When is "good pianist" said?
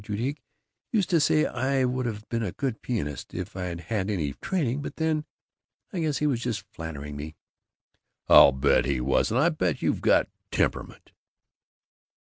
2.51-3.35